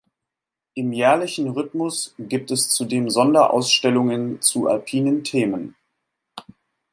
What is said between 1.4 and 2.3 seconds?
Rhythmus